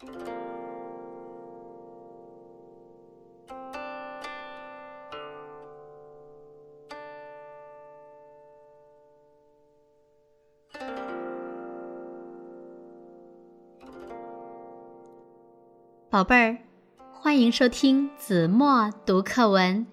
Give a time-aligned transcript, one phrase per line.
[0.00, 0.06] 宝
[16.24, 16.58] 贝儿，
[17.12, 19.86] 欢迎收听子墨读课文。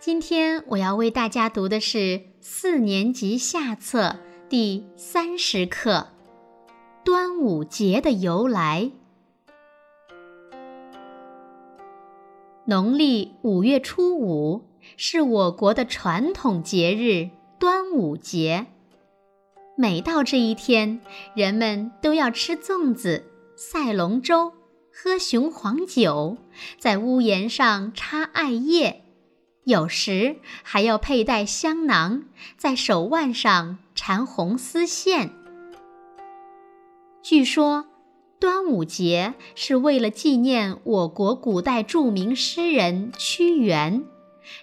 [0.00, 4.16] 今天我要为大家读的是四年级下册
[4.48, 6.08] 第三十课
[7.04, 8.84] 《端午节的由来》。
[12.66, 18.66] 农历五月初五是我国的传统节日端午节。
[19.76, 21.00] 每到这一天，
[21.34, 23.24] 人们都要吃粽子、
[23.56, 24.52] 赛龙舟。
[24.92, 26.36] 喝雄黄酒，
[26.78, 29.04] 在屋檐上插艾叶，
[29.64, 32.24] 有时还要佩戴香囊，
[32.58, 35.32] 在手腕上缠红丝线。
[37.22, 37.86] 据说，
[38.40, 44.02] 端午节是为了纪念我国古代著名诗人屈原。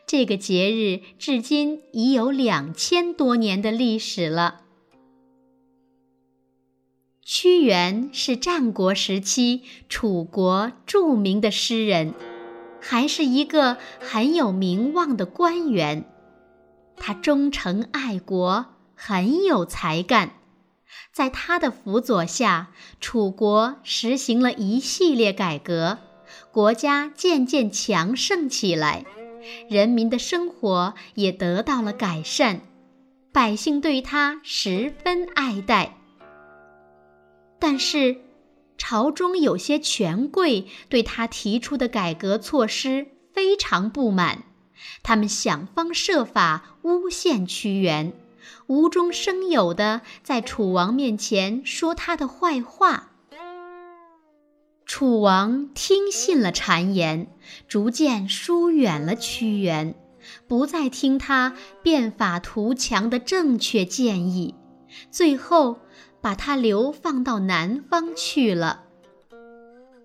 [0.08, 4.62] 这个节日至今已有两千多年的历史了。
[7.22, 12.16] 屈原是战国时期楚国著名的诗人，
[12.82, 16.12] 还是一个很有名望的官员。
[16.96, 20.32] 他忠诚爱国，很有才干。
[21.14, 26.00] 在他的辅佐下，楚国实行了一系列改革，
[26.52, 29.06] 国家渐渐强盛起来，
[29.70, 32.62] 人民的生活也得到了改善，
[33.32, 35.98] 百姓对他十分爱戴。
[37.60, 38.18] 但是，
[38.78, 44.44] 朝中有些权贵对他提出的改革措施非常不满，
[45.02, 48.14] 他们想方设法诬陷屈原，
[48.68, 53.12] 无中生有的在楚王面前说他的坏话。
[54.86, 57.28] 楚王听信了谗言，
[57.68, 59.96] 逐渐疏远了屈原，
[60.48, 64.56] 不再听他变法图强的正确建议，
[65.12, 65.80] 最后。
[66.20, 68.86] 把他流放到南方去了。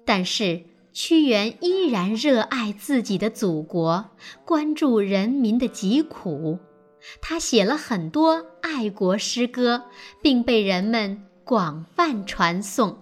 [0.04, 4.10] 但是屈原依然热爱自己的祖国，
[4.44, 6.58] 关注人民的疾苦。
[7.20, 9.84] 他写了很多爱国诗歌，
[10.20, 12.98] 并被人们广泛传颂。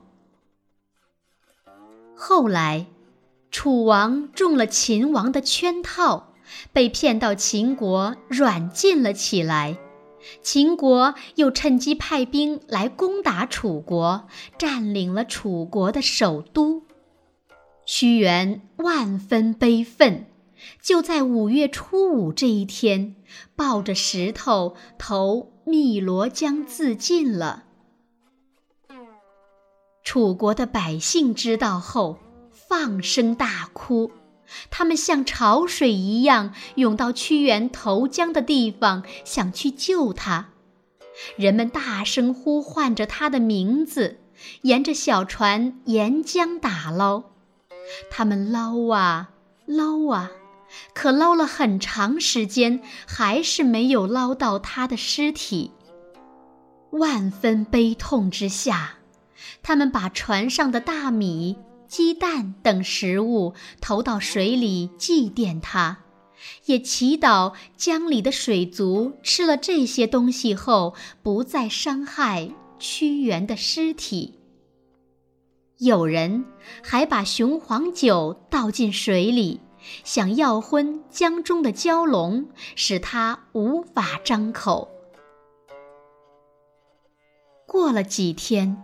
[2.15, 2.87] 后来，
[3.51, 6.35] 楚王中了秦王的圈套，
[6.73, 9.79] 被骗到秦国软禁了起来。
[10.43, 14.29] 秦国又趁机派兵来攻打楚国，
[14.59, 16.83] 占领了楚国的首都。
[17.87, 20.27] 屈原万分悲愤，
[20.81, 23.17] 就在五月初五这一天，
[23.57, 27.65] 抱着石头投汨罗江自尽了。
[30.03, 32.19] 楚国的百姓知道后，
[32.51, 34.11] 放声大哭。
[34.69, 40.49] 他们像潮水一样涌到屈原投江的地方，想去救他。
[41.37, 44.19] 人们大声呼唤着他的名字，
[44.63, 47.25] 沿着小船沿江打捞。
[48.11, 49.31] 他们捞啊
[49.67, 50.33] 捞啊，
[50.95, 55.73] 可捞了很长时间，还是没有捞到他的尸体。
[56.91, 58.99] 万分悲痛之下，
[59.63, 61.57] 他们把船上的大米。
[61.89, 65.99] 鸡蛋等食物投到水里祭奠他，
[66.67, 72.49] 也祈祷江里的水族吃了这些东西后不再伤害
[72.79, 74.39] 屈原的尸体。
[75.79, 76.45] 有人
[76.81, 79.59] 还把雄黄酒倒进水里，
[80.05, 84.91] 想要昏江中的蛟龙，使它无法张口。
[87.67, 88.83] 过了几天，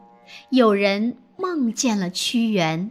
[0.50, 1.18] 有人。
[1.38, 2.90] 梦见了屈原，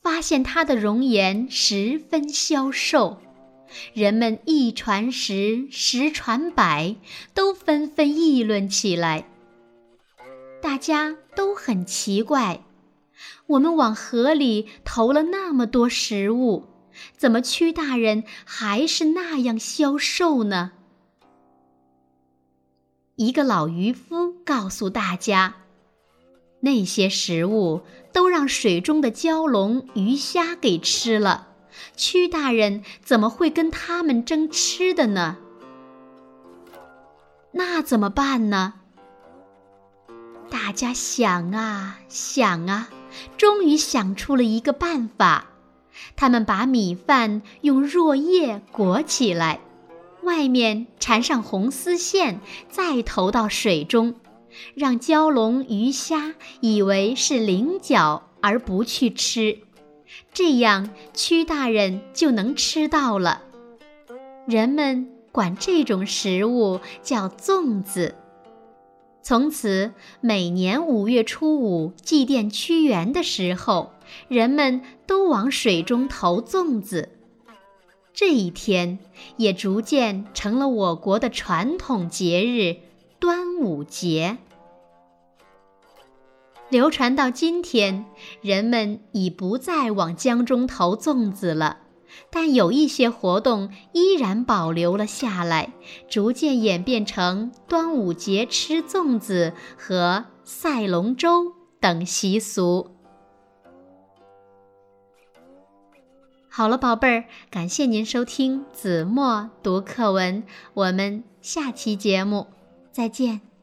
[0.00, 3.18] 发现他的容颜十分消瘦，
[3.92, 6.94] 人们一传十，十传百，
[7.34, 9.26] 都纷纷议论起来。
[10.62, 12.62] 大家都很奇怪，
[13.48, 16.66] 我们往河里投了那么多食物，
[17.16, 20.72] 怎么屈大人还是那样消瘦呢？
[23.16, 25.54] 一个老渔夫告诉大家。
[26.60, 27.82] 那些食物
[28.12, 31.48] 都让水中的蛟龙、鱼虾给吃了，
[31.94, 35.36] 屈大人怎么会跟他们争吃的呢？
[37.52, 38.74] 那怎么办呢？
[40.50, 42.88] 大家想啊想啊，
[43.36, 45.50] 终于想出了一个办法。
[46.16, 49.60] 他们把米饭用箬叶裹起来，
[50.22, 54.14] 外面缠上红丝线，再投到水中。
[54.74, 59.58] 让蛟龙、鱼虾以为是菱角而不去吃，
[60.32, 63.42] 这样屈大人就能吃到了。
[64.46, 68.14] 人们管这种食物叫粽子。
[69.26, 73.94] 从此，每年五月初五祭奠屈原的时候，
[74.28, 77.08] 人们都往水中投粽子。
[78.12, 78.98] 这一天
[79.38, 82.76] 也逐渐成了我国的传统节日——
[83.18, 84.36] 端午节。
[86.68, 88.04] 流传到今天，
[88.42, 91.78] 人们已不再往江中投粽子了。
[92.30, 95.72] 但有一些活动依然保留了下来，
[96.08, 102.90] 逐渐演变成端午节吃粽子和赛龙舟等习俗。
[106.48, 110.44] 好了，宝贝儿，感谢您收听子墨读课文，
[110.74, 112.46] 我们下期节目
[112.92, 113.53] 再见。